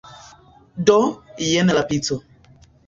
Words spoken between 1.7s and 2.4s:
la pico